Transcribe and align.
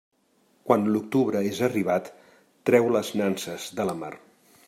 Quan 0.69 0.87
l'octubre 0.93 1.43
és 1.49 1.59
arribat, 1.67 2.09
treu 2.71 2.91
les 2.97 3.13
nanses 3.23 3.71
de 3.81 3.87
la 3.91 3.99
mar. 4.03 4.13